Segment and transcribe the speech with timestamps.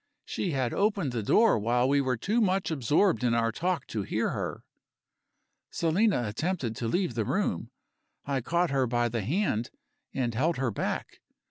[0.25, 4.01] She had opened the door while we were too much absorbed in our talk to
[4.01, 4.63] hear her.
[5.69, 7.69] Selina attempted to leave the room.
[8.25, 9.69] I caught her by the hand,
[10.11, 11.19] and held her back.